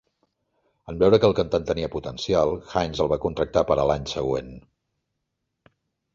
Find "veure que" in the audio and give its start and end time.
1.03-1.29